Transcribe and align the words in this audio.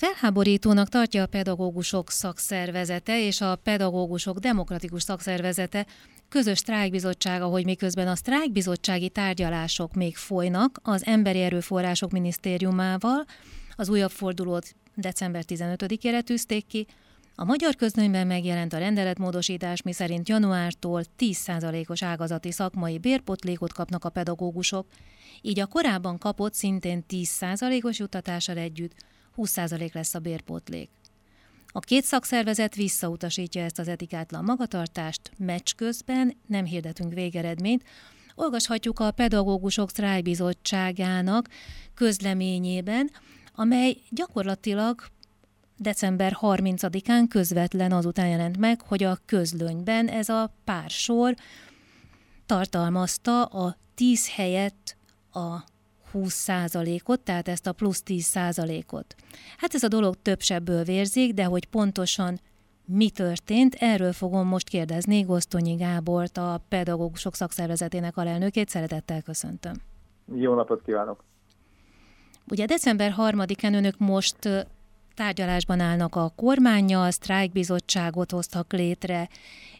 Felháborítónak 0.00 0.88
tartja 0.88 1.22
a 1.22 1.26
pedagógusok 1.26 2.10
szakszervezete 2.10 3.20
és 3.24 3.40
a 3.40 3.56
pedagógusok 3.56 4.38
demokratikus 4.38 5.02
szakszervezete. 5.02 5.86
Közös 6.28 6.58
sztrájkbizottsága, 6.58 7.46
hogy 7.46 7.64
miközben 7.64 8.08
a 8.08 8.16
sztrájkbizottsági 8.16 9.08
tárgyalások 9.08 9.94
még 9.94 10.16
folynak 10.16 10.80
az 10.82 11.06
Emberi 11.06 11.40
Erőforrások 11.40 12.10
Minisztériumával, 12.10 13.24
az 13.76 13.88
újabb 13.88 14.10
fordulót 14.10 14.74
december 14.94 15.44
15-ére 15.48 16.22
tűzték 16.22 16.66
ki, 16.66 16.86
a 17.34 17.44
magyar 17.44 17.74
közlönyben 17.76 18.26
megjelent 18.26 18.72
a 18.72 18.78
rendeletmódosítás, 18.78 19.82
miszerint 19.82 20.28
januártól 20.28 21.02
10%-os 21.18 22.02
ágazati 22.02 22.52
szakmai 22.52 22.98
bérpotlékot 22.98 23.72
kapnak 23.72 24.04
a 24.04 24.08
pedagógusok, 24.08 24.86
így 25.42 25.60
a 25.60 25.66
korábban 25.66 26.18
kapott 26.18 26.54
szintén 26.54 27.04
10%-os 27.08 27.98
juttatással 27.98 28.56
együtt 28.56 28.94
20% 29.42 29.92
lesz 29.92 30.14
a 30.14 30.18
bérpótlék. 30.18 30.88
A 31.72 31.80
két 31.80 32.04
szakszervezet 32.04 32.74
visszautasítja 32.74 33.62
ezt 33.62 33.78
az 33.78 33.88
etikátlan 33.88 34.44
magatartást, 34.44 35.30
meccs 35.36 35.72
közben 35.76 36.36
nem 36.46 36.64
hirdetünk 36.64 37.12
végeredményt, 37.12 37.84
olvashatjuk 38.34 39.00
a 39.00 39.10
Pedagógusok 39.10 39.90
Sztrájbizottságának 39.90 41.48
közleményében, 41.94 43.10
amely 43.54 43.96
gyakorlatilag 44.10 45.02
december 45.76 46.36
30-án 46.40 47.24
közvetlen 47.28 47.92
azután 47.92 48.28
jelent 48.28 48.56
meg, 48.56 48.80
hogy 48.80 49.02
a 49.02 49.18
közlönyben 49.26 50.08
ez 50.08 50.28
a 50.28 50.54
pár 50.64 50.90
sor 50.90 51.34
tartalmazta 52.46 53.44
a 53.44 53.76
10 53.94 54.30
helyett 54.30 54.96
a 55.32 55.64
20%-ot, 56.12 57.20
tehát 57.20 57.48
ezt 57.48 57.66
a 57.66 57.72
plusz 57.72 58.02
10%-ot. 58.06 59.14
Hát 59.56 59.74
ez 59.74 59.82
a 59.82 59.88
dolog 59.88 60.14
több 60.22 60.40
sebből 60.40 60.84
vérzik, 60.84 61.34
de 61.34 61.44
hogy 61.44 61.66
pontosan 61.66 62.40
mi 62.84 63.10
történt, 63.10 63.74
erről 63.74 64.12
fogom 64.12 64.46
most 64.46 64.68
kérdezni 64.68 65.20
Gosztonyi 65.20 65.74
Gábort, 65.74 66.36
a 66.36 66.60
Pedagógusok 66.68 67.34
Szakszervezetének 67.34 68.16
alelnökét. 68.16 68.68
Szeretettel 68.68 69.22
köszöntöm. 69.22 69.74
Jó 70.34 70.54
napot 70.54 70.82
kívánok! 70.82 71.24
Ugye 72.50 72.66
december 72.66 73.14
3-án 73.16 73.74
önök 73.74 73.98
most 73.98 74.66
tárgyalásban 75.20 75.80
állnak 75.80 76.16
a 76.16 76.32
kormányjal, 76.36 77.10
sztrájkbizottságot 77.10 78.30
hoztak 78.30 78.72
létre, 78.72 79.28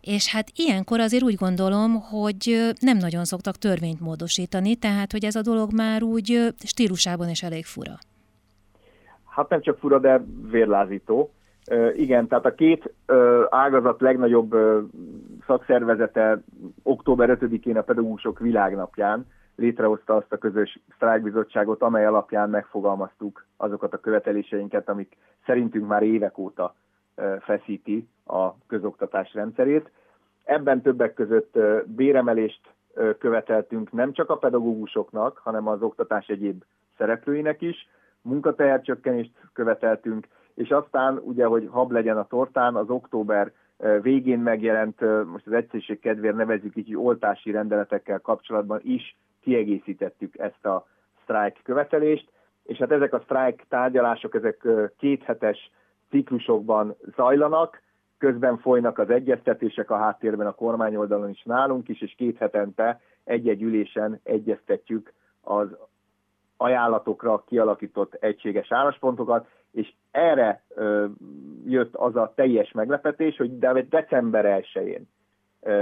és 0.00 0.32
hát 0.32 0.47
ilyenkor 0.55 1.00
azért 1.00 1.22
úgy 1.22 1.34
gondolom, 1.34 2.00
hogy 2.00 2.72
nem 2.80 2.97
nagyon 2.97 3.24
szoktak 3.24 3.56
törvényt 3.56 4.00
módosítani, 4.00 4.77
tehát 4.77 5.12
hogy 5.12 5.24
ez 5.24 5.36
a 5.36 5.42
dolog 5.42 5.72
már 5.72 6.02
úgy 6.02 6.55
stílusában 6.64 7.28
is 7.28 7.42
elég 7.42 7.64
fura. 7.64 7.92
Hát 9.24 9.48
nem 9.48 9.60
csak 9.60 9.78
fura, 9.78 9.98
de 9.98 10.22
vérlázító. 10.50 11.32
Igen, 11.97 12.28
tehát 12.28 12.44
a 12.44 12.54
két 12.54 12.92
ágazat 13.50 14.00
legnagyobb 14.00 14.54
szakszervezete 15.47 16.42
október 16.82 17.38
5-én 17.41 17.77
a 17.77 17.82
pedagógusok 17.82 18.38
világnapján 18.38 19.27
létrehozta 19.61 20.16
azt 20.16 20.33
a 20.33 20.39
közös 20.39 20.78
sztrájkbizottságot, 20.94 21.83
amely 21.83 22.06
alapján 22.06 22.50
megfogalmaztuk 22.50 23.44
azokat 23.56 23.92
a 23.94 24.00
követeléseinket, 24.00 24.89
amik 24.89 25.16
szerintünk 25.47 25.86
már 25.86 26.03
évek 26.03 26.39
óta 26.39 26.75
feszíti 27.41 28.08
a 28.27 28.55
közoktatás 28.66 29.34
rendszerét. 29.34 29.91
Ebben 30.44 30.83
többek 30.83 31.14
között 31.14 31.58
béremelést 31.86 32.61
követeltünk 33.19 33.92
nem 33.92 34.12
csak 34.12 34.31
a 34.31 34.36
pedagógusoknak, 34.36 35.41
hanem 35.44 35.69
az 35.69 35.83
oktatás 35.83 36.27
egyéb 36.27 36.64
szereplőinek 36.97 37.61
is, 37.61 37.88
munkatehercsökkenést 38.22 39.33
követeltünk, 39.53 40.27
és 40.55 40.70
aztán 40.70 41.20
ugye, 41.22 41.44
hogy 41.44 41.69
hab 41.70 41.92
legyen 41.92 42.16
a 42.16 42.27
tortán, 42.27 42.77
az 42.77 42.88
október 42.88 43.53
végén 44.03 44.38
megjelent, 44.38 45.00
most 45.25 45.47
az 45.47 45.53
egyszerűség 45.53 46.00
kedvéért 46.00 46.36
nevezzük 46.36 46.77
így, 46.77 46.97
oltási 46.97 47.50
rendeletekkel 47.50 48.19
kapcsolatban 48.20 48.81
is 48.82 49.16
kiegészítettük 49.40 50.38
ezt 50.38 50.66
a 50.66 50.86
sztrájk 51.22 51.60
követelést, 51.62 52.30
és 52.64 52.78
hát 52.78 52.90
ezek 52.90 53.12
a 53.12 53.20
sztrájk 53.24 53.64
tárgyalások, 53.68 54.34
ezek 54.34 54.66
kéthetes 54.98 55.70
ciklusokban 56.10 56.96
zajlanak, 57.16 57.82
közben 58.18 58.58
folynak 58.58 58.98
az 58.98 59.10
egyeztetések 59.10 59.90
a 59.90 59.96
háttérben 59.96 60.46
a 60.46 60.54
kormányoldalon 60.54 61.30
is 61.30 61.42
nálunk 61.42 61.88
is, 61.88 62.00
és 62.00 62.14
két 62.16 62.38
hetente 62.38 63.00
egy-egy 63.24 63.62
ülésen 63.62 64.20
egyeztetjük 64.22 65.12
az 65.42 65.68
ajánlatokra 66.56 67.44
kialakított 67.46 68.14
egységes 68.14 68.72
álláspontokat, 68.72 69.46
és 69.72 69.92
erre 70.10 70.62
ö, 70.68 71.06
jött 71.66 71.94
az 71.94 72.16
a 72.16 72.32
teljes 72.34 72.72
meglepetés, 72.72 73.36
hogy 73.36 73.58
de 73.58 73.86
december 73.88 74.64
1-én 74.74 75.08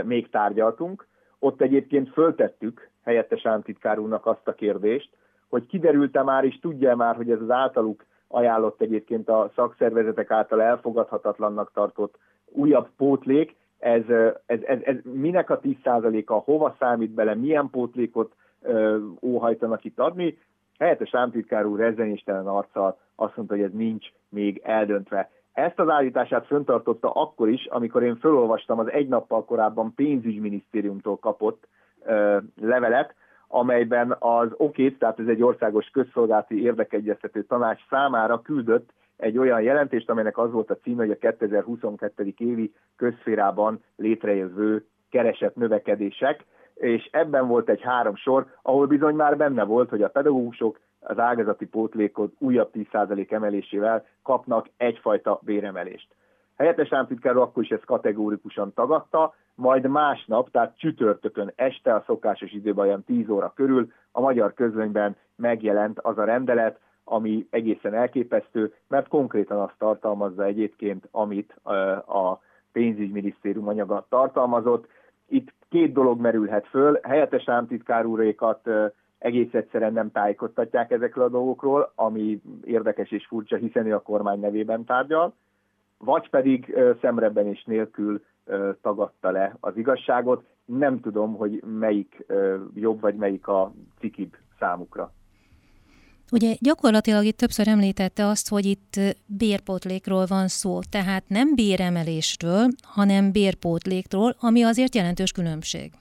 még 0.04 0.30
tárgyaltunk, 0.30 1.06
ott 1.38 1.60
egyébként 1.60 2.12
föltettük 2.12 2.90
helyettes 3.08 3.46
államtitkár 3.46 3.98
úrnak 3.98 4.26
azt 4.26 4.48
a 4.48 4.54
kérdést, 4.54 5.10
hogy 5.48 5.66
kiderült-e 5.66 6.22
már 6.22 6.44
és 6.44 6.58
tudja 6.58 6.96
már, 6.96 7.16
hogy 7.16 7.30
ez 7.30 7.40
az 7.40 7.50
általuk 7.50 8.04
ajánlott 8.28 8.80
egyébként 8.80 9.28
a 9.28 9.50
szakszervezetek 9.54 10.30
által 10.30 10.62
elfogadhatatlannak 10.62 11.72
tartott 11.72 12.18
újabb 12.44 12.88
pótlék, 12.96 13.56
ez, 13.78 14.02
ez, 14.46 14.60
ez, 14.62 14.78
ez 14.82 14.96
minek 15.02 15.50
a 15.50 15.60
10%-a, 15.60 16.32
hova 16.32 16.76
számít 16.78 17.10
bele, 17.10 17.34
milyen 17.34 17.70
pótlékot 17.70 18.32
ö, 18.62 18.98
óhajtanak 19.22 19.84
itt 19.84 19.98
adni. 19.98 20.38
Helyettes 20.78 21.14
államtitkár 21.14 21.66
úr 21.66 21.78
rezzenéstelen 21.78 22.46
arccal 22.46 22.98
azt 23.14 23.36
mondta, 23.36 23.54
hogy 23.54 23.64
ez 23.64 23.72
nincs 23.72 24.06
még 24.28 24.60
eldöntve. 24.64 25.30
Ezt 25.52 25.78
az 25.78 25.88
állítását 25.88 26.46
föntartotta 26.46 27.10
akkor 27.10 27.48
is, 27.48 27.66
amikor 27.66 28.02
én 28.02 28.16
felolvastam 28.16 28.78
az 28.78 28.90
egy 28.90 29.08
nappal 29.08 29.44
korábban 29.44 29.94
pénzügyminisztériumtól 29.94 31.16
kapott 31.16 31.66
levelet, 32.60 33.14
amelyben 33.48 34.16
az 34.18 34.48
OKÉT, 34.56 34.98
tehát 34.98 35.18
ez 35.18 35.26
egy 35.26 35.42
országos 35.42 35.86
közszolgálati 35.86 36.62
érdekegyeztető 36.62 37.44
tanács 37.44 37.80
számára 37.90 38.42
küldött 38.42 38.90
egy 39.16 39.38
olyan 39.38 39.62
jelentést, 39.62 40.10
amelynek 40.10 40.38
az 40.38 40.52
volt 40.52 40.70
a 40.70 40.76
címe, 40.76 41.02
hogy 41.02 41.10
a 41.10 41.30
2022. 41.30 42.34
évi 42.36 42.74
közszférában 42.96 43.82
létrejövő 43.96 44.84
keresett 45.10 45.56
növekedések, 45.56 46.44
és 46.74 47.08
ebben 47.12 47.46
volt 47.46 47.68
egy 47.68 47.82
három 47.82 48.16
sor, 48.16 48.46
ahol 48.62 48.86
bizony 48.86 49.14
már 49.14 49.36
benne 49.36 49.64
volt, 49.64 49.88
hogy 49.88 50.02
a 50.02 50.08
pedagógusok 50.08 50.78
az 51.00 51.18
ágazati 51.18 51.66
pótlékot 51.66 52.32
újabb 52.38 52.70
10% 52.74 53.32
emelésével 53.32 54.06
kapnak 54.22 54.68
egyfajta 54.76 55.40
béremelést. 55.42 56.08
Helyettes 56.56 56.92
államtitkár 56.92 57.36
akkor 57.36 57.62
is 57.62 57.68
ezt 57.68 57.84
kategórikusan 57.84 58.72
tagadta, 58.74 59.34
majd 59.58 59.86
másnap, 59.86 60.50
tehát 60.50 60.78
csütörtökön 60.78 61.52
este 61.56 61.94
a 61.94 62.02
szokásos 62.06 62.52
időben 62.52 62.86
olyan 62.86 63.04
10 63.04 63.28
óra 63.28 63.52
körül 63.56 63.92
a 64.12 64.20
magyar 64.20 64.54
közönyben 64.54 65.16
megjelent 65.36 65.98
az 65.98 66.18
a 66.18 66.24
rendelet, 66.24 66.78
ami 67.04 67.46
egészen 67.50 67.94
elképesztő, 67.94 68.74
mert 68.88 69.08
konkrétan 69.08 69.60
azt 69.60 69.78
tartalmazza 69.78 70.44
egyébként, 70.44 71.08
amit 71.10 71.54
a 72.06 72.38
pénzügyminisztérium 72.72 73.68
anyaga 73.68 74.06
tartalmazott. 74.08 74.86
Itt 75.28 75.52
két 75.68 75.92
dolog 75.92 76.20
merülhet 76.20 76.66
föl, 76.66 76.98
helyettes 77.02 77.48
államtitkár 77.48 78.04
úrékat 78.06 78.70
egész 79.18 79.54
egyszerűen 79.54 79.92
nem 79.92 80.10
tájékoztatják 80.10 80.90
ezekről 80.90 81.24
a 81.24 81.28
dolgokról, 81.28 81.92
ami 81.94 82.40
érdekes 82.64 83.10
és 83.10 83.26
furcsa, 83.26 83.56
hiszen 83.56 83.86
ő 83.86 83.94
a 83.94 84.02
kormány 84.02 84.40
nevében 84.40 84.84
tárgyal, 84.84 85.32
vagy 85.98 86.30
pedig 86.30 86.76
szemrebbenés 87.00 87.64
nélkül 87.64 88.22
tagadta 88.82 89.30
le 89.30 89.56
az 89.60 89.76
igazságot. 89.76 90.44
Nem 90.64 91.00
tudom, 91.00 91.36
hogy 91.36 91.62
melyik 91.78 92.26
jobb, 92.74 93.00
vagy 93.00 93.14
melyik 93.14 93.48
a 93.48 93.72
cikibb 94.00 94.36
számukra. 94.58 95.12
Ugye 96.32 96.54
gyakorlatilag 96.60 97.24
itt 97.24 97.36
többször 97.36 97.68
említette 97.68 98.26
azt, 98.26 98.48
hogy 98.48 98.64
itt 98.64 99.16
bérpótlékról 99.26 100.24
van 100.28 100.48
szó, 100.48 100.78
tehát 100.90 101.24
nem 101.28 101.54
béremelésről, 101.54 102.66
hanem 102.82 103.32
bérpótlékról, 103.32 104.34
ami 104.40 104.62
azért 104.62 104.94
jelentős 104.94 105.32
különbség. 105.32 105.92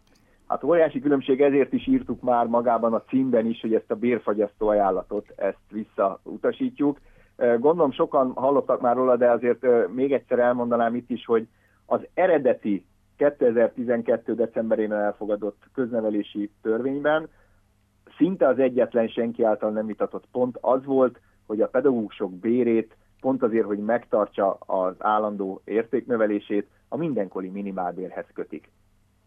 Hát 0.48 0.64
óriási 0.64 1.00
különbség, 1.00 1.42
ezért 1.42 1.74
is 1.74 1.88
írtuk 1.88 2.22
már 2.22 2.46
magában 2.46 2.94
a 2.94 3.04
címben 3.04 3.46
is, 3.46 3.62
hogy 3.62 3.74
ezt 3.74 3.92
a 3.92 3.96
bérfagyasztó 3.96 4.68
ajánlatot, 4.68 5.26
ezt 5.36 5.58
visszautasítjuk. 5.72 7.00
Gondolom 7.38 7.92
sokan 7.92 8.32
hallottak 8.36 8.82
már 8.82 8.96
róla, 8.96 9.16
de 9.16 9.32
azért 9.32 9.66
még 9.96 10.14
egyszer 10.14 10.40
elmondanám 10.40 10.96
itt 10.96 11.10
is, 11.10 11.26
hogy 11.26 11.48
az 11.88 12.08
eredeti 12.14 12.86
2012. 13.18 14.36
decemberében 14.36 15.00
elfogadott 15.00 15.64
köznevelési 15.74 16.52
törvényben 16.62 17.30
szinte 18.18 18.48
az 18.48 18.60
egyetlen 18.60 19.08
senki 19.08 19.44
által 19.44 19.72
nem 19.72 19.86
vitatott 19.86 20.26
pont 20.32 20.58
az 20.62 20.86
volt, 20.86 21.20
hogy 21.46 21.62
a 21.62 21.68
pedagógusok 21.68 22.34
bérét 22.34 22.96
pont 23.20 23.44
azért, 23.44 23.66
hogy 23.66 23.80
megtartsa 23.80 24.54
az 24.54 24.96
állandó 24.98 25.62
értéknövelését, 25.64 26.68
a 26.90 26.98
mindenkori 26.98 27.50
minimálbérhez 27.50 28.26
kötik. 28.34 28.72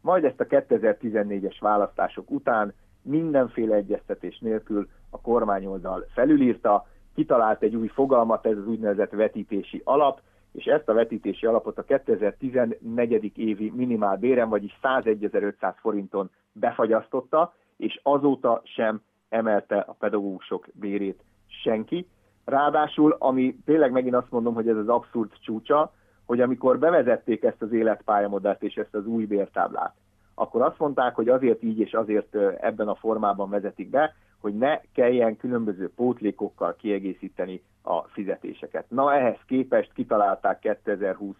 Majd 0.00 0.24
ezt 0.24 0.40
a 0.40 0.46
2014-es 0.46 1.56
választások 1.60 2.30
után 2.30 2.74
mindenféle 3.02 3.74
egyeztetés 3.74 4.38
nélkül 4.38 4.88
a 5.10 5.20
kormányoldal 5.20 6.04
felülírta, 6.14 6.86
kitalált 7.14 7.62
egy 7.62 7.76
új 7.76 7.86
fogalmat, 7.88 8.46
ez 8.46 8.56
az 8.56 8.66
úgynevezett 8.66 9.10
vetítési 9.10 9.80
alap, 9.84 10.20
és 10.52 10.64
ezt 10.64 10.88
a 10.88 10.92
vetítési 10.92 11.46
alapot 11.46 11.78
a 11.78 11.82
2014. 11.82 13.38
évi 13.38 13.72
minimál 13.74 14.16
béren, 14.16 14.48
vagyis 14.48 14.78
101.500 14.82 15.74
forinton 15.80 16.30
befagyasztotta, 16.52 17.54
és 17.76 18.00
azóta 18.02 18.62
sem 18.64 19.00
emelte 19.28 19.78
a 19.78 19.92
pedagógusok 19.92 20.66
bérét 20.72 21.22
senki. 21.46 22.06
Ráadásul, 22.44 23.16
ami 23.18 23.56
tényleg 23.64 23.92
megint 23.92 24.14
azt 24.14 24.30
mondom, 24.30 24.54
hogy 24.54 24.68
ez 24.68 24.76
az 24.76 24.88
abszurd 24.88 25.30
csúcsa, 25.40 25.92
hogy 26.26 26.40
amikor 26.40 26.78
bevezették 26.78 27.42
ezt 27.42 27.62
az 27.62 27.72
életpályamodellt 27.72 28.62
és 28.62 28.74
ezt 28.74 28.94
az 28.94 29.06
új 29.06 29.26
bértáblát, 29.26 29.94
akkor 30.34 30.62
azt 30.62 30.78
mondták, 30.78 31.14
hogy 31.14 31.28
azért 31.28 31.62
így 31.62 31.78
és 31.78 31.92
azért 31.92 32.34
ebben 32.60 32.88
a 32.88 32.94
formában 32.94 33.50
vezetik 33.50 33.90
be, 33.90 34.14
hogy 34.40 34.54
ne 34.54 34.80
kelljen 34.94 35.36
különböző 35.36 35.90
pótlékokkal 35.96 36.76
kiegészíteni 36.76 37.62
a 37.82 38.02
fizetéseket. 38.02 38.84
Na 38.88 39.14
ehhez 39.14 39.38
képest 39.46 39.92
kitalálták 39.92 40.58
2020 40.58 41.36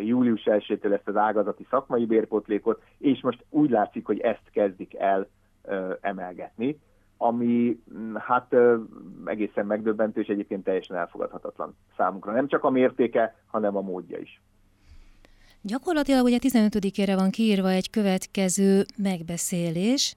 július 0.00 0.42
1-től 0.44 0.92
ezt 0.92 1.08
az 1.08 1.16
ágazati 1.16 1.66
szakmai 1.70 2.06
bérpótlékot, 2.06 2.82
és 2.98 3.20
most 3.22 3.44
úgy 3.50 3.70
látszik, 3.70 4.06
hogy 4.06 4.20
ezt 4.20 4.50
kezdik 4.52 4.94
el 4.98 5.28
emelgetni, 6.00 6.78
ami 7.16 7.80
mm, 7.94 8.14
hát 8.14 8.54
egészen 9.24 9.66
megdöbbentő, 9.66 10.20
és 10.20 10.26
egyébként 10.26 10.64
teljesen 10.64 10.96
elfogadhatatlan 10.96 11.76
számunkra. 11.96 12.32
Nem 12.32 12.48
csak 12.48 12.64
a 12.64 12.70
mértéke, 12.70 13.36
hanem 13.46 13.76
a 13.76 13.80
módja 13.80 14.18
is. 14.18 14.40
Gyakorlatilag 15.60 16.24
ugye 16.24 16.38
15-ére 16.40 17.12
van 17.14 17.30
kiírva 17.30 17.70
egy 17.70 17.90
következő 17.90 18.84
megbeszélés. 18.96 20.16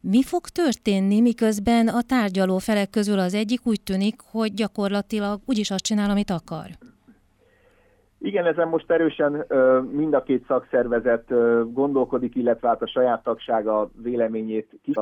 Mi 0.00 0.22
fog 0.22 0.40
történni, 0.40 1.20
miközben 1.20 1.88
a 1.88 2.02
tárgyaló 2.06 2.58
felek 2.58 2.90
közül 2.90 3.18
az 3.18 3.34
egyik 3.34 3.66
úgy 3.66 3.80
tűnik, 3.82 4.14
hogy 4.30 4.54
gyakorlatilag 4.54 5.40
úgyis 5.46 5.70
azt 5.70 5.84
csinál, 5.84 6.10
amit 6.10 6.30
akar? 6.30 6.66
Igen, 8.20 8.46
ezen 8.46 8.68
most 8.68 8.90
erősen 8.90 9.46
mind 9.92 10.14
a 10.14 10.22
két 10.22 10.44
szakszervezet 10.46 11.24
gondolkodik, 11.72 12.34
illetve 12.34 12.68
hát 12.68 12.82
a 12.82 12.86
saját 12.86 13.22
tagsága 13.22 13.90
véleményét 14.02 14.78
ki. 14.82 14.92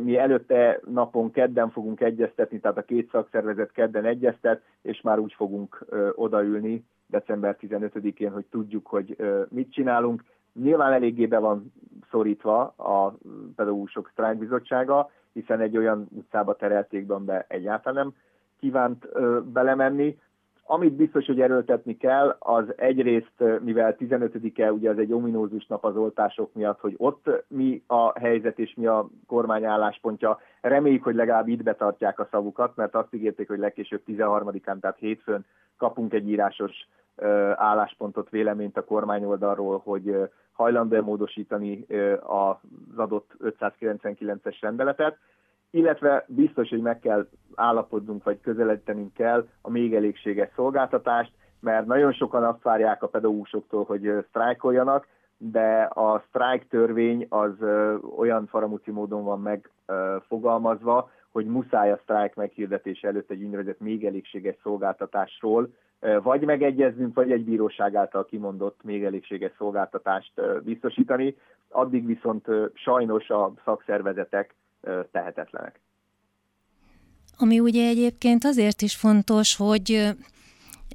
Mi 0.00 0.16
előtte 0.16 0.80
napon 0.86 1.30
kedden 1.30 1.70
fogunk 1.70 2.00
egyeztetni, 2.00 2.60
tehát 2.60 2.78
a 2.78 2.82
két 2.82 3.10
szakszervezet 3.10 3.72
kedden 3.72 4.04
egyeztet, 4.04 4.62
és 4.82 5.00
már 5.00 5.18
úgy 5.18 5.32
fogunk 5.36 5.86
odaülni 6.14 6.84
december 7.06 7.56
15-én, 7.60 8.30
hogy 8.30 8.44
tudjuk, 8.50 8.86
hogy 8.86 9.16
mit 9.48 9.72
csinálunk. 9.72 10.22
Nyilván 10.52 10.92
eléggé 10.92 11.26
be 11.26 11.38
van 11.38 11.72
szorítva 12.10 12.60
a 12.76 13.14
pedagógusok 13.56 14.08
sztrájkbizottsága, 14.12 15.10
hiszen 15.32 15.60
egy 15.60 15.76
olyan 15.76 16.08
utcába 16.10 16.56
terelték 16.56 17.06
be 17.06 17.44
egyáltalán 17.48 18.04
nem 18.04 18.14
kívánt 18.58 19.08
belemenni. 19.52 20.18
Amit 20.64 20.92
biztos, 20.92 21.26
hogy 21.26 21.40
erőltetni 21.40 21.96
kell, 21.96 22.36
az 22.38 22.64
egyrészt, 22.76 23.44
mivel 23.60 23.96
15-e 23.98 24.72
ugye 24.72 24.90
az 24.90 24.98
egy 24.98 25.12
ominózus 25.12 25.66
nap 25.66 25.84
az 25.84 25.96
oltások 25.96 26.54
miatt, 26.54 26.80
hogy 26.80 26.94
ott 26.96 27.44
mi 27.48 27.82
a 27.86 28.18
helyzet 28.18 28.58
és 28.58 28.74
mi 28.74 28.86
a 28.86 29.08
kormány 29.26 29.64
álláspontja. 29.64 30.38
Reméljük, 30.60 31.02
hogy 31.02 31.14
legalább 31.14 31.48
itt 31.48 31.62
betartják 31.62 32.18
a 32.18 32.28
szavukat, 32.30 32.76
mert 32.76 32.94
azt 32.94 33.14
ígérték, 33.14 33.48
hogy 33.48 33.58
legkésőbb 33.58 34.02
13-án, 34.06 34.80
tehát 34.80 34.98
hétfőn 34.98 35.44
kapunk 35.76 36.12
egy 36.12 36.28
írásos 36.28 36.88
álláspontot, 37.54 38.30
véleményt 38.30 38.76
a 38.76 38.84
kormány 38.84 39.24
oldalról, 39.24 39.80
hogy 39.84 40.30
hajlandó 40.52 41.02
módosítani 41.02 41.86
az 42.20 42.56
adott 42.96 43.30
599-es 43.42 44.56
rendeletet 44.60 45.16
illetve 45.70 46.24
biztos, 46.28 46.68
hogy 46.68 46.80
meg 46.80 46.98
kell 46.98 47.26
állapodnunk, 47.54 48.24
vagy 48.24 48.40
közeledtenünk 48.40 49.12
kell 49.12 49.48
a 49.62 49.70
még 49.70 49.94
elégséges 49.94 50.48
szolgáltatást, 50.54 51.32
mert 51.60 51.86
nagyon 51.86 52.12
sokan 52.12 52.44
azt 52.44 52.62
várják 52.62 53.02
a 53.02 53.08
pedagógusoktól, 53.08 53.84
hogy 53.84 54.24
sztrájkoljanak, 54.28 55.06
de 55.36 55.82
a 55.82 56.22
sztrájk 56.28 56.68
törvény 56.68 57.26
az 57.28 57.52
olyan 58.16 58.46
faramuci 58.46 58.90
módon 58.90 59.24
van 59.24 59.40
megfogalmazva, 59.86 61.10
hogy 61.32 61.46
muszáj 61.46 61.92
a 61.92 61.98
sztrájk 62.02 62.34
meghirdetése 62.34 63.08
előtt 63.08 63.30
egy 63.30 63.42
úgynevezett 63.42 63.80
még 63.80 64.06
elégséges 64.06 64.56
szolgáltatásról 64.62 65.68
vagy 66.22 66.44
megegyeznünk, 66.44 67.14
vagy 67.14 67.30
egy 67.32 67.44
bíróság 67.44 67.94
által 67.94 68.24
kimondott 68.24 68.82
még 68.82 69.04
elégséges 69.04 69.52
szolgáltatást 69.58 70.32
biztosítani. 70.62 71.36
Addig 71.68 72.06
viszont 72.06 72.46
sajnos 72.74 73.28
a 73.28 73.52
szakszervezetek 73.64 74.54
tehetetlenek. 75.12 75.80
Ami 77.38 77.60
ugye 77.60 77.88
egyébként 77.88 78.44
azért 78.44 78.82
is 78.82 78.96
fontos, 78.96 79.56
hogy 79.56 80.14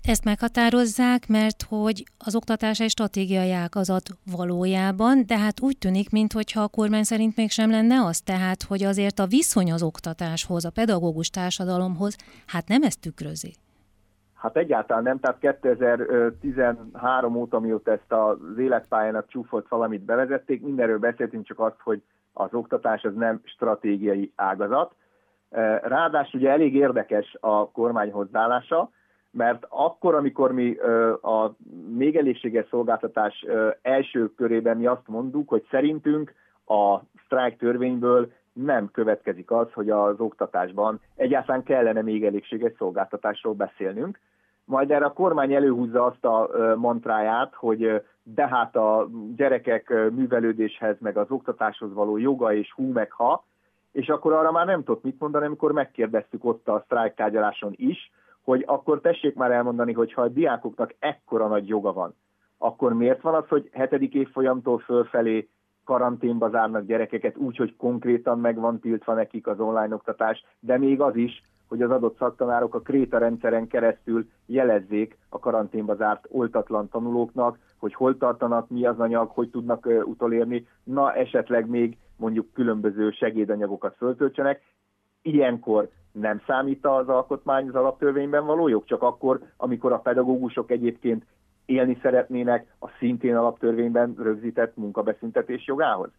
ezt 0.04 0.24
meghatározzák, 0.24 1.28
mert 1.28 1.64
hogy 1.64 2.04
az 2.18 2.36
oktatás 2.36 2.80
egy 2.80 2.90
stratégiai 2.90 3.52
ágazat 3.52 4.10
valójában, 4.32 5.26
de 5.26 5.38
hát 5.38 5.62
úgy 5.62 5.78
tűnik, 5.78 6.10
mintha 6.10 6.62
a 6.62 6.68
kormány 6.68 7.04
szerint 7.04 7.36
mégsem 7.36 7.70
lenne 7.70 8.06
az, 8.06 8.22
tehát 8.22 8.64
hogy 8.64 8.84
azért 8.84 9.20
a 9.20 9.26
viszony 9.26 9.72
az 9.72 9.84
oktatáshoz, 9.84 10.66
a 10.66 10.70
pedagógus 10.70 11.30
társadalomhoz, 11.30 12.16
hát 12.46 12.68
nem 12.68 12.84
ezt 12.84 13.02
tükrözi. 13.02 13.54
Hát 14.36 14.58
egyáltalán 14.58 15.04
nem, 15.04 15.20
tehát 15.20 15.40
2013 15.40 17.36
óta, 17.36 17.60
mióta 17.60 17.92
ezt 17.92 18.12
az 18.12 18.58
életpályának 18.58 19.28
csúfolt 19.28 19.68
valamit 19.68 20.02
bevezették, 20.02 20.62
mindenről 20.62 21.00
beszéltünk, 21.00 21.46
csak 21.46 21.60
azt, 21.60 21.80
hogy 21.84 22.02
az 22.34 22.54
oktatás 22.54 23.04
az 23.04 23.14
nem 23.14 23.42
stratégiai 23.44 24.32
ágazat. 24.36 24.96
Ráadásul 25.82 26.40
ugye 26.40 26.50
elég 26.50 26.76
érdekes 26.76 27.38
a 27.40 27.72
kormány 27.72 28.12
hozzáállása, 28.12 28.90
mert 29.32 29.66
akkor, 29.70 30.16
amikor 30.16 30.52
mi 30.52 30.78
a 31.22 31.56
még 31.96 32.16
elégséges 32.16 32.68
szolgáltatás 32.70 33.46
első 33.82 34.34
körében 34.34 34.78
mi 34.78 34.86
azt 34.86 35.08
mondjuk, 35.08 35.50
hogy 35.50 35.68
szerintünk 35.70 36.34
a 36.66 37.00
sztrájk 37.26 37.58
törvényből 37.58 38.32
nem 38.56 38.92
következik 38.92 39.52
az, 39.52 39.72
hogy 39.74 39.90
az 39.90 40.20
oktatásban 40.20 41.00
egyáltalán 41.16 41.64
kellene 41.64 42.02
még 42.02 42.26
elégséges 42.26 42.74
szolgáltatásról 42.78 43.54
beszélnünk. 43.54 44.20
Majd 44.66 44.92
erre 44.92 45.06
a 45.06 45.14
kormány 45.14 45.54
előhúzza 45.54 46.06
azt 46.06 46.26
a 46.26 46.50
mantráját, 46.76 47.54
hogy 47.56 48.02
de 48.24 48.48
hát 48.48 48.76
a 48.76 49.08
gyerekek 49.36 49.90
művelődéshez, 49.90 50.96
meg 51.00 51.18
az 51.18 51.30
oktatáshoz 51.30 51.94
való 51.94 52.18
joga 52.18 52.54
és 52.54 52.74
hú 52.74 52.92
meg 52.92 53.12
ha, 53.12 53.44
és 53.92 54.10
akkor 54.10 54.34
arra 54.34 54.52
már 54.52 54.66
nem 54.66 54.84
tudott 54.84 55.04
mit 55.04 55.20
mondani, 55.20 55.46
amikor 55.46 55.72
megkérdeztük 55.72 56.46
ott 56.46 56.68
a 56.68 56.82
sztrájktárgyaláson 56.86 57.74
is, 57.76 58.12
hogy 58.44 58.64
akkor 58.68 59.02
tessék 59.02 59.36
már 59.36 59.52
elmondani, 59.52 59.94
hogy 59.94 60.14
ha 60.14 60.22
a 60.22 60.28
diákoknak 60.28 60.96
ekkora 61.00 61.48
nagy 61.48 61.68
joga 61.68 61.94
van, 61.94 62.16
akkor 62.58 62.94
miért 62.94 63.22
van 63.22 63.34
az, 63.34 63.48
hogy 63.48 63.70
hetedik 63.74 64.14
évfolyamtól 64.14 64.80
fölfelé 64.80 65.50
karanténba 65.86 66.50
zárnak 66.50 66.86
gyerekeket 66.86 67.38
úgy, 67.38 67.58
hogy 67.58 67.76
konkrétan 67.76 68.40
meg 68.40 68.60
van 68.60 68.80
tiltva 68.80 69.14
nekik 69.14 69.48
az 69.48 69.60
online 69.60 69.96
oktatás, 69.96 70.46
de 70.60 70.78
még 70.78 71.02
az 71.02 71.16
is, 71.16 71.42
hogy 71.68 71.82
az 71.82 71.92
adott 71.92 72.18
szaktanárok 72.18 72.76
a 72.76 72.82
Kréta 72.82 73.18
rendszeren 73.18 73.68
keresztül 73.68 74.26
jelezzék 74.46 75.18
a 75.30 75.40
karanténba 75.40 75.96
zárt 75.96 76.28
oltatlan 76.30 76.90
tanulóknak, 76.90 77.60
hogy 77.78 77.94
hol 77.94 78.18
tartanak, 78.18 78.70
mi 78.70 78.86
az 78.86 79.00
anyag, 79.00 79.30
hogy 79.30 79.50
tudnak 79.50 79.88
utolérni, 80.06 80.68
na 80.84 81.14
esetleg 81.14 81.70
még 81.70 81.98
mondjuk 82.18 82.54
különböző 82.54 83.12
segédanyagokat 83.12 83.96
föltöltsenek. 83.96 84.62
Ilyenkor 85.22 85.90
nem 86.12 86.42
számít 86.48 86.86
az 86.86 87.08
alkotmány 87.08 87.68
az 87.68 87.76
alaptörvényben 87.76 88.46
való 88.46 88.68
jog, 88.68 88.84
csak 88.86 89.02
akkor, 89.02 89.40
amikor 89.58 89.92
a 89.92 90.00
pedagógusok 90.00 90.72
egyébként 90.72 91.26
élni 91.66 91.98
szeretnének 92.02 92.74
a 92.80 92.88
szintén 93.00 93.36
alaptörvényben 93.36 94.16
rögzített 94.18 94.76
munkabeszüntetés 94.76 95.66
jogához? 95.68 96.10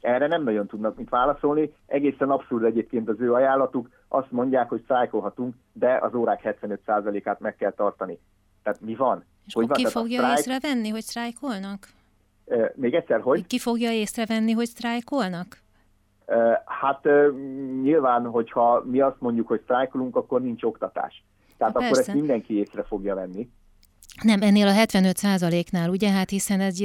Erre 0.00 0.26
nem 0.26 0.42
nagyon 0.42 0.66
tudnak 0.66 0.96
mit 0.96 1.08
válaszolni. 1.08 1.72
Egészen 1.86 2.30
abszurd 2.30 2.64
egyébként 2.64 3.08
az 3.08 3.20
ő 3.20 3.32
ajánlatuk. 3.32 3.88
Azt 4.08 4.30
mondják, 4.30 4.68
hogy 4.68 4.84
szájkolhatunk, 4.88 5.54
de 5.72 5.98
az 6.00 6.14
órák 6.14 6.40
75%-át 6.62 7.40
meg 7.40 7.56
kell 7.56 7.72
tartani. 7.72 8.18
Tehát 8.62 8.80
mi 8.80 8.94
van? 8.94 9.24
És 9.46 9.54
hogy 9.54 9.70
ki 9.70 9.82
van? 9.82 9.92
fogja 9.92 10.18
sztrájk... 10.18 10.38
észrevenni, 10.38 10.88
hogy 10.88 11.00
sztrájkolnak? 11.00 11.88
E, 12.46 12.72
még 12.74 12.94
egyszer, 12.94 13.20
hogy? 13.20 13.46
Ki 13.46 13.58
fogja 13.58 13.92
észrevenni, 13.92 14.52
hogy 14.52 14.66
sztrájkolnak? 14.66 15.58
E, 16.26 16.62
hát 16.66 17.06
e, 17.06 17.26
nyilván, 17.82 18.26
hogyha 18.26 18.82
mi 18.84 19.00
azt 19.00 19.20
mondjuk, 19.20 19.48
hogy 19.48 19.60
sztrájkolunk, 19.62 20.16
akkor 20.16 20.40
nincs 20.42 20.62
oktatás. 20.62 21.24
Tehát 21.56 21.74
Persze. 21.74 21.88
akkor 21.88 22.00
ezt 22.00 22.14
mindenki 22.14 22.58
észre 22.58 22.82
fogja 22.82 23.14
venni. 23.14 23.48
Nem, 24.22 24.42
ennél 24.42 24.66
a 24.66 24.72
75 24.72 25.22
nál 25.70 25.90
ugye? 25.90 26.10
Hát 26.10 26.30
hiszen 26.30 26.60
ez 26.60 26.78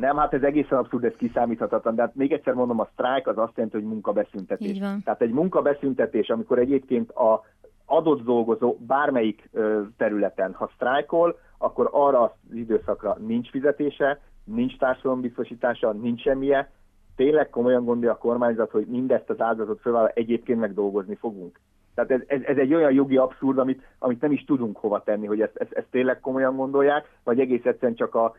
nem, 0.00 0.16
hát 0.16 0.32
ez 0.34 0.42
egészen 0.42 0.78
abszurd, 0.78 1.04
ez 1.04 1.14
kiszámíthatatlan, 1.16 1.94
de 1.94 2.02
hát 2.02 2.14
még 2.14 2.32
egyszer 2.32 2.54
mondom, 2.54 2.80
a 2.80 2.88
sztrájk 2.92 3.26
az 3.26 3.38
azt 3.38 3.52
jelenti, 3.54 3.76
hogy 3.76 3.86
munkabeszüntetés. 3.86 4.68
Így 4.68 4.80
van. 4.80 5.02
Tehát 5.04 5.22
egy 5.22 5.30
munkabeszüntetés, 5.30 6.28
amikor 6.28 6.58
egyébként 6.58 7.10
a 7.10 7.44
adott 7.84 8.24
dolgozó 8.24 8.76
bármelyik 8.86 9.50
területen, 9.96 10.52
ha 10.52 10.70
sztrájkol, 10.74 11.38
akkor 11.58 11.88
arra 11.92 12.22
az 12.22 12.30
időszakra 12.54 13.16
nincs 13.26 13.50
fizetése, 13.50 14.20
nincs 14.44 14.76
társadalombiztosítása, 14.76 15.92
nincs 15.92 16.20
semmije, 16.20 16.70
tényleg 17.16 17.50
komolyan 17.50 17.84
gondolja 17.84 18.12
a 18.12 18.18
kormányzat, 18.18 18.70
hogy 18.70 18.86
mindezt 18.86 19.30
az 19.30 19.40
áldozatot 19.40 19.80
fölvállal, 19.80 20.12
egyébként 20.14 20.60
meg 20.60 20.74
dolgozni 20.74 21.14
fogunk. 21.14 21.60
Tehát 21.96 22.10
ez, 22.10 22.20
ez, 22.26 22.40
ez 22.42 22.56
egy 22.56 22.74
olyan 22.74 22.92
jogi 22.92 23.16
abszurd, 23.16 23.58
amit, 23.58 23.82
amit 23.98 24.20
nem 24.20 24.32
is 24.32 24.44
tudunk 24.44 24.76
hova 24.76 25.02
tenni, 25.02 25.26
hogy 25.26 25.40
ezt, 25.40 25.56
ezt, 25.56 25.72
ezt 25.72 25.86
tényleg 25.90 26.20
komolyan 26.20 26.56
gondolják, 26.56 27.08
vagy 27.24 27.40
egész 27.40 27.64
egyszerűen 27.64 27.94
csak 27.94 28.14
a, 28.14 28.34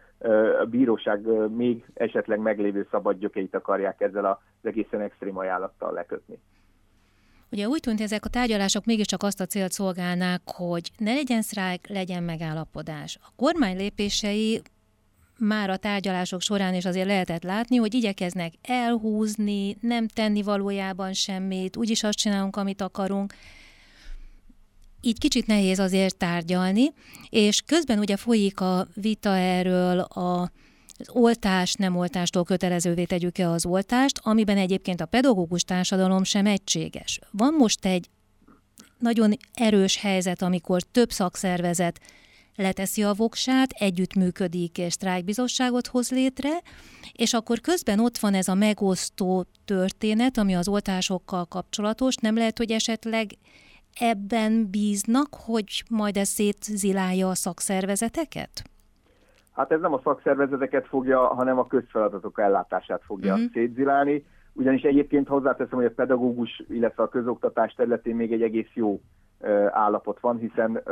a 0.61 0.65
bíróság 0.65 1.25
még 1.55 1.85
esetleg 1.93 2.39
meglévő 2.39 2.87
szabadgyökeit 2.91 3.55
akarják 3.55 4.01
ezzel 4.01 4.25
az 4.25 4.37
egészen 4.67 5.01
extrém 5.01 5.37
ajánlattal 5.37 5.93
lekötni. 5.93 6.39
Ugye 7.51 7.67
úgy 7.67 7.79
tűnt, 7.79 8.01
ezek 8.01 8.25
a 8.25 8.29
tárgyalások 8.29 8.85
mégiscsak 8.85 9.23
azt 9.23 9.41
a 9.41 9.45
célt 9.45 9.71
szolgálnák, 9.71 10.41
hogy 10.45 10.91
ne 10.97 11.13
legyen 11.13 11.41
sztrájk, 11.41 11.87
legyen 11.87 12.23
megállapodás. 12.23 13.17
A 13.21 13.29
kormány 13.35 13.77
lépései 13.77 14.61
már 15.39 15.69
a 15.69 15.77
tárgyalások 15.77 16.41
során 16.41 16.73
is 16.73 16.85
azért 16.85 17.07
lehetett 17.07 17.43
látni, 17.43 17.75
hogy 17.75 17.93
igyekeznek 17.93 18.53
elhúzni, 18.61 19.77
nem 19.81 20.07
tenni 20.07 20.41
valójában 20.41 21.13
semmit, 21.13 21.77
úgyis 21.77 22.03
azt 22.03 22.17
csinálunk, 22.17 22.55
amit 22.55 22.81
akarunk. 22.81 23.33
Így 25.01 25.19
kicsit 25.19 25.47
nehéz 25.47 25.79
azért 25.79 26.17
tárgyalni, 26.17 26.93
és 27.29 27.61
közben 27.65 27.99
ugye 27.99 28.17
folyik 28.17 28.59
a 28.59 28.87
vita 28.93 29.37
erről 29.37 29.99
a 29.99 30.51
az 30.99 31.09
oltás, 31.09 31.73
nem 31.73 31.95
oltástól 31.95 32.43
kötelezővé 32.43 33.03
tegyük-e 33.03 33.49
az 33.49 33.65
oltást, 33.65 34.19
amiben 34.23 34.57
egyébként 34.57 35.01
a 35.01 35.05
pedagógus 35.05 35.63
társadalom 35.63 36.23
sem 36.23 36.45
egységes. 36.45 37.19
Van 37.31 37.53
most 37.53 37.85
egy 37.85 38.09
nagyon 38.99 39.33
erős 39.53 39.97
helyzet, 39.97 40.41
amikor 40.41 40.81
több 40.81 41.11
szakszervezet 41.11 41.99
leteszi 42.57 43.03
a 43.03 43.13
voksát, 43.17 43.69
együttműködik 43.69 44.81
sztrájkbizottságot 44.89 45.87
hoz 45.87 46.11
létre, 46.11 46.49
és 47.13 47.33
akkor 47.33 47.59
közben 47.59 47.99
ott 47.99 48.17
van 48.17 48.33
ez 48.33 48.47
a 48.47 48.55
megosztó 48.55 49.45
történet, 49.65 50.37
ami 50.37 50.55
az 50.55 50.67
oltásokkal 50.67 51.45
kapcsolatos. 51.45 52.15
Nem 52.15 52.35
lehet, 52.35 52.57
hogy 52.57 52.71
esetleg 52.71 53.27
ebben 53.99 54.69
bíznak, 54.69 55.27
hogy 55.45 55.83
majd 55.89 56.17
ez 56.17 56.27
szétzilálja 56.27 57.29
a 57.29 57.35
szakszervezeteket? 57.35 58.63
Hát 59.51 59.71
ez 59.71 59.81
nem 59.81 59.93
a 59.93 60.01
szakszervezeteket 60.03 60.87
fogja, 60.87 61.27
hanem 61.27 61.57
a 61.59 61.67
közfeladatok 61.67 62.39
ellátását 62.39 63.01
fogja 63.05 63.33
uh-huh. 63.33 63.51
szétzilálni, 63.53 64.25
ugyanis 64.53 64.81
egyébként 64.81 65.27
hozzáteszem, 65.27 65.77
hogy 65.77 65.85
a 65.85 65.93
pedagógus, 65.95 66.63
illetve 66.69 67.03
a 67.03 67.09
közoktatás 67.09 67.73
területén 67.73 68.15
még 68.15 68.31
egy 68.31 68.41
egész 68.41 68.71
jó 68.73 69.01
állapot 69.71 70.19
van, 70.19 70.37
hiszen 70.37 70.83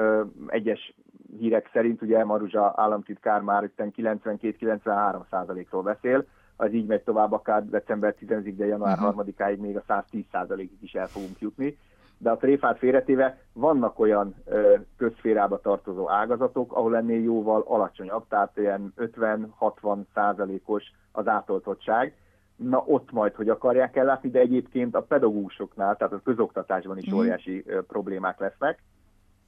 egyes 0.48 0.94
hírek 1.40 1.70
szerint 1.74 2.02
ugye 2.02 2.24
Maruzsa 2.24 2.74
államtitkár 2.76 3.42
már 3.42 3.70
92-93 3.78 5.22
százalékról 5.30 5.82
beszél, 5.82 6.26
az 6.56 6.74
így 6.74 6.86
megy 6.86 7.02
tovább 7.02 7.32
akár 7.32 7.66
december 7.66 8.16
10-ig, 8.22 8.54
de 8.58 8.66
január 8.66 8.98
uh-huh. 8.98 9.26
3-áig 9.28 9.58
még 9.58 9.78
a 9.78 9.84
110 9.88 10.24
százalékig 10.32 10.84
is 10.84 10.94
el 10.94 11.08
fogunk 11.08 11.40
jutni. 11.40 11.78
De 12.18 12.30
a 12.30 12.38
tréfát 12.38 12.78
félretéve 12.78 13.38
vannak 13.54 14.00
olyan 14.00 14.36
ö, 14.46 14.76
közférába 14.98 15.60
tartozó 15.60 16.10
ágazatok, 16.10 16.74
ahol 16.74 16.96
ennél 16.96 17.24
jóval 17.24 17.64
alacsonyabb, 17.68 18.28
tehát 18.28 18.58
ilyen 18.58 18.94
50-60 18.98 19.98
százalékos 20.14 20.84
az 21.12 21.28
átoltottság, 21.28 22.16
na 22.56 22.84
ott 22.86 23.12
majd, 23.12 23.34
hogy 23.34 23.50
akarják 23.50 23.96
ellátni, 23.96 24.30
de 24.30 24.40
egyébként 24.40 24.96
a 24.96 25.02
pedagógusoknál, 25.02 25.96
tehát 25.96 26.14
a 26.14 26.22
közoktatásban 26.24 26.98
is 26.98 27.14
mm. 27.14 27.18
óriási 27.18 27.64
ö, 27.66 27.82
problémák 27.82 28.40
lesznek, 28.40 28.84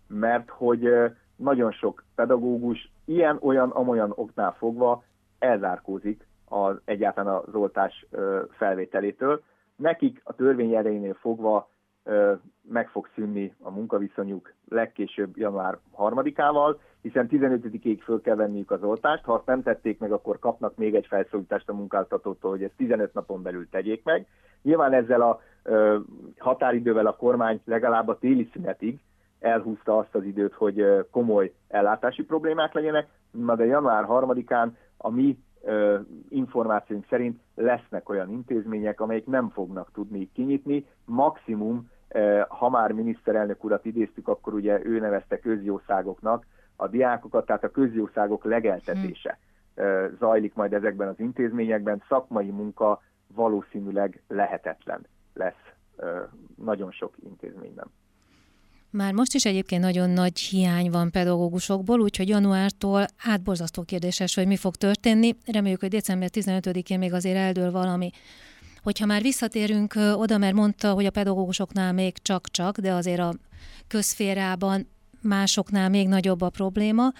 mert 0.08 0.50
hogy 0.50 0.90
nagyon 1.38 1.72
sok 1.72 2.04
pedagógus 2.16 2.92
ilyen-olyan, 3.06 3.70
amolyan 3.70 4.12
oknál 4.16 4.52
fogva 4.52 5.04
elzárkózik 5.40 6.28
az, 6.46 6.76
egyáltalán 6.86 7.44
az 7.48 7.56
oltás 7.56 8.06
felvételétől. 8.50 9.44
Nekik 9.76 10.22
a 10.24 10.34
törvény 10.34 10.74
erejénél 10.74 11.14
fogva 11.14 11.70
meg 12.62 12.90
fog 12.90 13.10
szűnni 13.16 13.56
a 13.62 13.72
munkaviszonyuk 13.72 14.54
legkésőbb 14.70 15.38
január 15.38 15.78
3-ával, 15.98 16.76
hiszen 17.02 17.28
15-ig 17.32 18.00
föl 18.04 18.22
kell 18.22 18.36
venniük 18.36 18.72
az 18.72 18.84
oltást, 18.84 19.24
ha 19.24 19.34
azt 19.34 19.46
nem 19.46 19.64
tették 19.64 20.00
meg, 20.00 20.12
akkor 20.12 20.40
kapnak 20.40 20.76
még 20.76 20.96
egy 20.96 21.06
felszólítást 21.08 21.70
a 21.70 21.74
munkáltatótól, 21.74 22.52
hogy 22.52 22.64
ezt 22.64 22.76
15 22.78 23.14
napon 23.14 23.42
belül 23.42 23.70
tegyék 23.70 24.04
meg. 24.04 24.28
Nyilván 24.62 24.94
ezzel 24.94 25.22
a 25.22 25.42
határidővel 26.38 27.06
a 27.06 27.16
kormány 27.16 27.62
legalább 27.66 28.08
a 28.08 28.18
téli 28.18 28.50
szünetig 28.54 29.00
elhúzta 29.40 29.98
azt 29.98 30.16
az 30.16 30.24
időt, 30.24 30.54
hogy 30.54 31.06
komoly 31.12 31.54
ellátási 31.68 32.24
problémák 32.24 32.74
legyenek, 32.74 33.08
na 33.32 33.56
de 33.56 33.66
január 33.66 34.06
3-án 34.08 34.70
a 34.98 35.10
mi 35.10 35.38
információink 36.30 37.06
szerint 37.10 37.40
lesznek 37.56 38.10
olyan 38.10 38.32
intézmények, 38.32 39.02
amelyek 39.02 39.26
nem 39.26 39.50
fognak 39.50 39.92
tudni 39.94 40.32
kinyitni, 40.34 40.86
maximum, 41.06 41.90
ha 42.48 42.70
már 42.70 42.92
miniszterelnök 42.92 43.64
urat 43.64 43.86
idéztük, 43.86 44.28
akkor 44.28 44.54
ugye 44.54 44.86
ő 44.86 45.00
nevezte 45.00 45.40
közjószágoknak 45.40 46.46
a 46.76 46.88
diákokat, 46.88 47.46
tehát 47.46 47.64
a 47.64 47.72
közjószágok 47.72 48.44
legeltetése 48.44 49.40
ö, 49.76 50.08
zajlik 50.20 50.54
majd 50.54 50.74
ezekben 50.74 51.08
az 51.08 51.20
intézményekben, 51.20 52.04
szakmai 52.08 52.50
munka 52.50 53.02
valószínűleg 53.36 54.22
lehetetlen 54.28 55.06
lesz 55.34 55.76
nagyon 56.56 56.92
sok 56.92 57.14
intézményben. 57.24 57.88
Már 58.90 59.14
most 59.14 59.34
is 59.34 59.46
egyébként 59.46 59.82
nagyon 59.82 60.10
nagy 60.10 60.40
hiány 60.40 60.90
van 60.90 61.12
pedagógusokból, 61.12 62.00
úgyhogy 62.00 62.30
januártól 62.30 63.06
átborzasztó 63.18 63.82
kérdéses, 63.84 64.36
hogy 64.36 64.48
mi 64.48 64.56
fog 64.56 64.76
történni. 64.76 65.36
Reméljük, 65.46 65.80
hogy 65.80 65.90
december 65.90 66.30
15-én 66.34 66.98
még 67.00 67.14
azért 67.14 67.38
eldől 67.38 67.72
valami. 67.72 68.10
Hogyha 68.84 69.06
már 69.06 69.22
visszatérünk 69.22 69.94
oda, 70.14 70.38
mert 70.38 70.54
mondta, 70.54 70.94
hogy 70.94 71.06
a 71.06 71.12
pedagógusoknál 71.12 71.94
még 71.94 72.18
csak-csak, 72.22 72.78
de 72.78 72.92
azért 72.92 73.20
a 73.20 73.34
közférában 73.88 74.88
másoknál 75.22 75.90
még 75.90 76.08
nagyobb 76.08 76.42
a 76.42 76.50
probléma. 76.50 77.12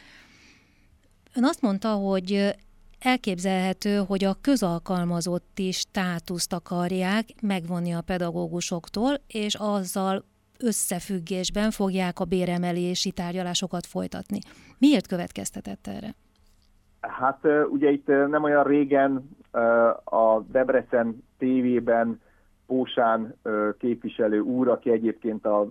Ön 1.34 1.46
azt 1.46 1.62
mondta, 1.62 1.92
hogy 1.92 2.56
elképzelhető, 3.00 3.98
hogy 3.98 4.24
a 4.24 4.38
közalkalmazotti 4.42 5.72
státuszt 5.72 6.54
akarják 6.54 7.30
megvonni 7.42 7.94
a 7.94 8.02
pedagógusoktól, 8.02 9.22
és 9.28 9.56
azzal 9.56 10.26
összefüggésben 10.60 11.72
fogják 11.72 12.20
a 12.20 12.26
béremelési 12.26 13.12
tárgyalásokat 13.12 13.86
folytatni. 13.86 14.40
Miért 14.78 15.08
következtetett 15.08 15.88
erre? 15.88 16.16
Hát 17.00 17.40
ugye 17.70 17.90
itt 17.90 18.08
nem 18.08 18.44
olyan 18.44 18.64
régen 18.64 19.30
a 20.04 20.40
Debrecen 20.40 21.24
tévében 21.38 22.22
Pósán 22.66 23.36
képviselő 23.78 24.40
úr, 24.40 24.68
aki 24.68 24.92
egyébként 24.92 25.46
a 25.46 25.68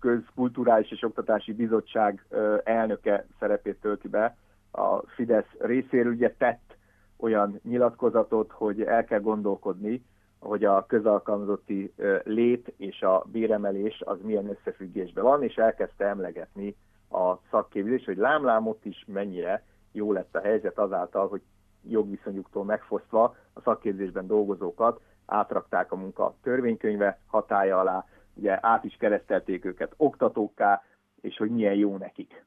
Közkulturális 0.00 0.90
és 0.90 1.02
Oktatási 1.02 1.52
Bizottság 1.52 2.26
elnöke 2.64 3.26
szerepét 3.38 3.76
tölti 3.80 4.08
be 4.08 4.36
a 4.72 5.06
Fidesz 5.06 5.50
részéről, 5.58 6.12
ugye 6.12 6.34
tett 6.38 6.76
olyan 7.16 7.60
nyilatkozatot, 7.62 8.52
hogy 8.52 8.82
el 8.82 9.04
kell 9.04 9.20
gondolkodni 9.20 10.04
hogy 10.38 10.64
a 10.64 10.86
közalkalmazotti 10.86 11.92
lét 12.22 12.72
és 12.76 13.02
a 13.02 13.24
béremelés 13.32 14.02
az 14.04 14.18
milyen 14.22 14.48
összefüggésben 14.48 15.24
van, 15.24 15.42
és 15.42 15.56
elkezdte 15.56 16.04
emlegetni 16.04 16.76
a 17.10 17.34
szakképzés, 17.50 18.04
hogy 18.04 18.16
lámlám 18.16 18.66
ott 18.66 18.84
is 18.84 19.04
mennyire 19.06 19.64
jó 19.92 20.12
lett 20.12 20.36
a 20.36 20.40
helyzet 20.40 20.78
azáltal, 20.78 21.28
hogy 21.28 21.42
jogviszonyuktól 21.88 22.64
megfosztva 22.64 23.36
a 23.52 23.60
szakképzésben 23.60 24.26
dolgozókat 24.26 25.00
átrakták 25.26 25.92
a 25.92 25.96
munka 25.96 26.34
törvénykönyve 26.42 27.18
hatája 27.26 27.78
alá, 27.78 28.04
ugye 28.34 28.58
át 28.60 28.84
is 28.84 28.96
keresztelték 28.96 29.64
őket 29.64 29.94
oktatókká, 29.96 30.82
és 31.20 31.36
hogy 31.36 31.50
milyen 31.50 31.74
jó 31.74 31.96
nekik. 31.96 32.44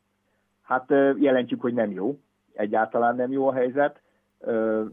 Hát 0.61 0.89
jelentjük, 1.17 1.61
hogy 1.61 1.73
nem 1.73 1.91
jó, 1.91 2.19
egyáltalán 2.53 3.15
nem 3.15 3.31
jó 3.31 3.47
a 3.47 3.53
helyzet, 3.53 4.01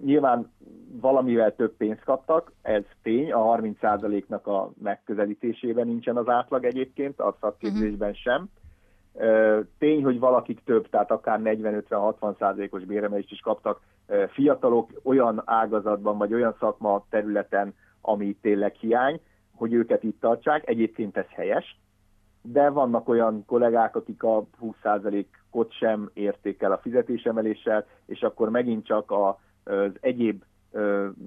nyilván 0.05 0.53
valamivel 1.01 1.55
több 1.55 1.77
pénzt 1.77 2.05
kaptak, 2.05 2.53
ez 2.63 2.83
tény, 3.03 3.33
a 3.33 3.57
30%-nak 3.57 4.47
a 4.47 4.71
megközelítésében 4.83 5.87
nincsen 5.87 6.17
az 6.17 6.29
átlag 6.29 6.65
egyébként, 6.65 7.21
a 7.21 7.37
szakképzésben 7.41 8.11
uh-huh. 8.11 8.23
sem. 8.23 8.49
tény, 9.79 10.05
hogy 10.05 10.19
valakik 10.19 10.61
több, 10.65 10.89
tehát 10.89 11.11
akár 11.11 11.41
40-50-60%-os 11.45 12.85
béremelést 12.85 13.31
is 13.31 13.41
kaptak 13.41 13.81
fiatalok 14.33 14.91
olyan 15.03 15.43
ágazatban, 15.45 16.19
vagy 16.19 16.35
olyan 16.35 16.57
szakma 16.59 17.05
területen, 17.11 17.75
ami 18.01 18.37
tényleg 18.41 18.75
hiány, 18.75 19.21
hogy 19.55 19.73
őket 19.73 20.03
itt 20.03 20.21
tartsák. 20.21 20.69
Egyébként 20.69 21.17
ez 21.17 21.27
helyes, 21.29 21.79
de 22.53 22.71
vannak 22.71 23.09
olyan 23.09 23.45
kollégák, 23.47 23.97
akik 23.97 24.23
a 24.23 24.45
20%-ot 24.63 25.73
sem 25.73 26.11
érték 26.13 26.63
el 26.63 26.73
a 26.73 26.79
fizetésemeléssel, 26.79 27.87
és 28.07 28.23
akkor 28.23 28.51
megint 28.51 28.87
csak 28.87 29.11
az 29.11 29.91
egyéb 30.01 30.43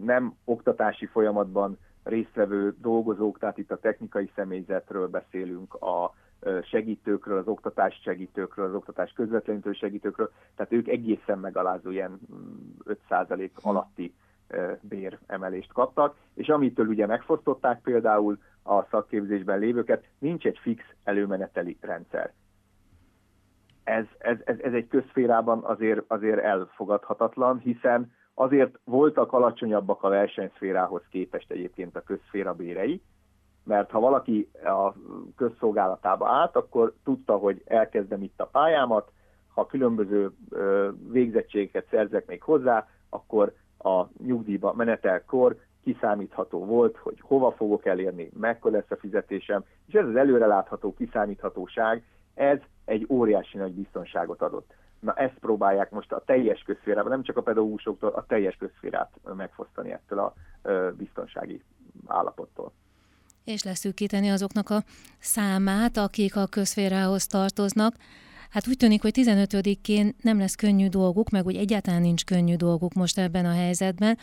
nem 0.03 0.35
oktatási 0.45 1.05
folyamatban 1.05 1.77
résztvevő 2.03 2.75
dolgozók, 2.81 3.39
tehát 3.39 3.57
itt 3.57 3.71
a 3.71 3.79
technikai 3.79 4.31
személyzetről 4.35 5.07
beszélünk, 5.07 5.73
a 5.73 6.13
segítőkről, 6.63 7.37
az 7.37 7.47
oktatás 7.47 7.99
segítőkről, 8.03 8.65
az 8.65 8.73
oktatás 8.73 9.11
közvetlenítő 9.11 9.71
segítőkről, 9.73 10.31
tehát 10.55 10.71
ők 10.71 10.87
egészen 10.87 11.39
megalázó 11.39 11.89
ilyen 11.89 12.19
5% 13.09 13.37
mm, 13.37 13.45
alatti 13.61 14.13
béremelést 14.81 15.73
kaptak, 15.73 16.15
és 16.33 16.47
amitől 16.47 16.87
ugye 16.87 17.05
megfosztották 17.05 17.81
például 17.81 18.37
a 18.63 18.83
szakképzésben 18.83 19.59
lévőket, 19.59 20.03
nincs 20.19 20.45
egy 20.45 20.57
fix 20.57 20.83
előmeneteli 21.03 21.77
rendszer. 21.81 22.33
Ez, 23.83 24.05
ez, 24.17 24.37
ez, 24.45 24.59
ez 24.59 24.73
egy 24.73 24.87
közférában 24.87 25.63
azért, 25.63 26.01
azért 26.07 26.39
elfogadhatatlan, 26.39 27.57
hiszen 27.57 28.11
azért 28.33 28.79
voltak 28.83 29.33
alacsonyabbak 29.33 30.03
a 30.03 30.09
versenyszférához 30.09 31.01
képest 31.09 31.51
egyébként 31.51 31.95
a 31.95 32.01
közszféra 32.01 32.53
bérei, 32.53 33.01
mert 33.63 33.91
ha 33.91 33.99
valaki 33.99 34.49
a 34.63 34.93
közszolgálatába 35.35 36.27
állt, 36.29 36.55
akkor 36.55 36.93
tudta, 37.03 37.37
hogy 37.37 37.61
elkezdem 37.65 38.21
itt 38.21 38.39
a 38.39 38.45
pályámat, 38.45 39.11
ha 39.53 39.65
különböző 39.65 40.31
végzettségeket 41.11 41.87
szerzek 41.89 42.25
még 42.25 42.41
hozzá, 42.41 42.87
akkor 43.09 43.53
a 43.77 44.05
nyugdíjba 44.23 44.73
menetelkor 44.73 45.57
kiszámítható 45.83 46.65
volt, 46.65 46.97
hogy 46.97 47.19
hova 47.21 47.51
fogok 47.51 47.85
elérni, 47.85 48.29
mekkora 48.39 48.75
lesz 48.75 48.91
a 48.91 48.95
fizetésem, 48.95 49.63
és 49.87 49.93
ez 49.93 50.07
az 50.07 50.15
előrelátható 50.15 50.93
kiszámíthatóság, 50.93 52.03
ez 52.33 52.57
egy 52.85 53.05
óriási 53.09 53.57
nagy 53.57 53.71
biztonságot 53.71 54.41
adott. 54.41 54.73
Na 54.99 55.13
ezt 55.13 55.39
próbálják 55.39 55.91
most 55.91 56.11
a 56.11 56.23
teljes 56.25 56.61
közférában, 56.61 57.11
nem 57.11 57.23
csak 57.23 57.37
a 57.37 57.41
pedagógusoktól, 57.41 58.09
a 58.09 58.25
teljes 58.25 58.55
közférát 58.55 59.11
megfosztani 59.35 59.91
ettől 59.91 60.19
a 60.19 60.33
biztonsági 60.97 61.63
állapottól 62.07 62.71
és 63.49 63.63
leszűkíteni 63.63 64.29
azoknak 64.29 64.69
a 64.69 64.83
számát, 65.19 65.97
akik 65.97 66.35
a 66.35 66.45
közférához 66.45 67.27
tartoznak. 67.27 67.95
Hát 68.49 68.67
úgy 68.67 68.77
tűnik, 68.77 69.01
hogy 69.01 69.13
15-én 69.15 70.15
nem 70.21 70.39
lesz 70.39 70.55
könnyű 70.55 70.87
dolguk, 70.87 71.29
meg 71.29 71.45
úgy 71.45 71.55
egyáltalán 71.55 72.01
nincs 72.01 72.23
könnyű 72.25 72.55
dolguk 72.55 72.93
most 72.93 73.17
ebben 73.17 73.45
a 73.45 73.53
helyzetben. 73.53 74.17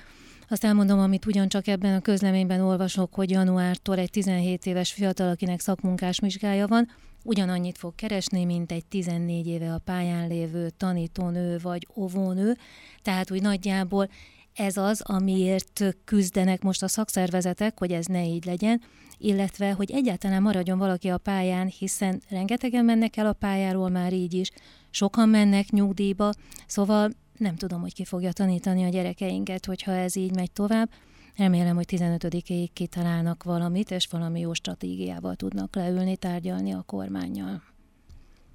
Azt 0.48 0.64
elmondom, 0.64 0.98
amit 0.98 1.26
ugyancsak 1.26 1.66
ebben 1.66 1.94
a 1.94 2.00
közleményben 2.00 2.60
olvasok, 2.60 3.14
hogy 3.14 3.30
januártól 3.30 3.98
egy 3.98 4.10
17 4.10 4.66
éves 4.66 4.92
fiatal, 4.92 5.28
akinek 5.28 5.60
szakmunkás 5.60 6.20
vizsgája 6.20 6.66
van, 6.66 6.88
ugyanannyit 7.22 7.78
fog 7.78 7.94
keresni, 7.94 8.44
mint 8.44 8.72
egy 8.72 8.84
14 8.84 9.46
éve 9.46 9.72
a 9.72 9.78
pályán 9.84 10.28
lévő 10.28 10.70
tanítónő 10.70 11.58
vagy 11.62 11.86
óvónő, 11.94 12.56
tehát 13.02 13.30
úgy 13.30 13.42
nagyjából 13.42 14.08
ez 14.56 14.76
az, 14.76 15.00
amiért 15.00 15.84
küzdenek 16.04 16.62
most 16.62 16.82
a 16.82 16.88
szakszervezetek, 16.88 17.78
hogy 17.78 17.92
ez 17.92 18.06
ne 18.06 18.26
így 18.26 18.44
legyen, 18.44 18.82
illetve, 19.18 19.72
hogy 19.72 19.90
egyáltalán 19.90 20.42
maradjon 20.42 20.78
valaki 20.78 21.08
a 21.08 21.18
pályán, 21.18 21.66
hiszen 21.66 22.22
rengetegen 22.28 22.84
mennek 22.84 23.16
el 23.16 23.26
a 23.26 23.32
pályáról 23.32 23.88
már 23.88 24.12
így 24.12 24.34
is, 24.34 24.50
sokan 24.90 25.28
mennek 25.28 25.70
nyugdíjba, 25.70 26.30
szóval 26.66 27.10
nem 27.38 27.56
tudom, 27.56 27.80
hogy 27.80 27.94
ki 27.94 28.04
fogja 28.04 28.32
tanítani 28.32 28.84
a 28.84 28.88
gyerekeinket, 28.88 29.66
hogyha 29.66 29.92
ez 29.92 30.16
így 30.16 30.34
megy 30.34 30.52
tovább. 30.52 30.90
Remélem, 31.36 31.76
hogy 31.76 31.86
15-ig 31.88 32.68
kitalálnak 32.72 33.42
valamit, 33.42 33.90
és 33.90 34.06
valami 34.10 34.40
jó 34.40 34.52
stratégiával 34.52 35.34
tudnak 35.34 35.74
leülni, 35.74 36.16
tárgyalni 36.16 36.72
a 36.72 36.82
kormányjal. 36.82 37.62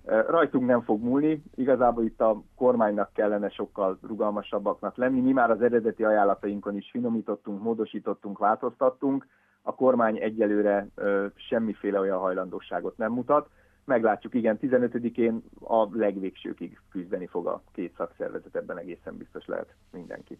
Rajtunk 0.05 0.65
nem 0.65 0.81
fog 0.81 1.03
múlni, 1.03 1.43
igazából 1.55 2.03
itt 2.03 2.21
a 2.21 2.43
kormánynak 2.55 3.13
kellene 3.13 3.49
sokkal 3.49 3.97
rugalmasabbaknak 4.07 4.97
lenni. 4.97 5.19
Mi 5.19 5.31
már 5.31 5.51
az 5.51 5.61
eredeti 5.61 6.03
ajánlatainkon 6.03 6.75
is 6.75 6.89
finomítottunk, 6.91 7.61
módosítottunk, 7.61 8.37
változtattunk. 8.37 9.27
A 9.61 9.75
kormány 9.75 10.17
egyelőre 10.17 10.87
semmiféle 11.35 11.99
olyan 11.99 12.19
hajlandóságot 12.19 12.97
nem 12.97 13.11
mutat. 13.11 13.49
Meglátjuk, 13.85 14.33
igen, 14.33 14.57
15-én 14.61 15.43
a 15.59 15.97
legvégsőkig 15.97 16.79
küzdeni 16.89 17.27
fog 17.27 17.47
a 17.47 17.61
két 17.73 17.93
szakszervezet, 17.97 18.55
ebben 18.55 18.77
egészen 18.77 19.17
biztos 19.17 19.45
lehet 19.45 19.75
mindenki. 19.91 20.39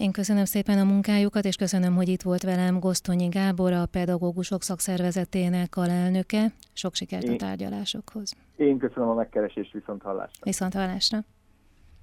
Én 0.00 0.12
köszönöm 0.12 0.44
szépen 0.44 0.78
a 0.78 0.84
munkájukat, 0.84 1.44
és 1.44 1.56
köszönöm, 1.56 1.94
hogy 1.94 2.08
itt 2.08 2.22
volt 2.22 2.42
velem 2.42 2.78
Gosztonyi 2.78 3.28
Gábor, 3.28 3.72
a 3.72 3.86
Pedagógusok 3.86 4.62
Szakszervezetének 4.62 5.76
alelnöke. 5.76 6.52
Sok 6.72 6.94
sikert 6.94 7.28
a 7.28 7.36
tárgyalásokhoz. 7.36 8.32
Én 8.56 8.78
köszönöm 8.78 9.08
a 9.08 9.14
megkeresést, 9.14 9.72
viszont 9.72 10.02
hallásra. 10.02 10.40
Viszont 10.42 10.74
hallásra. 10.74 11.18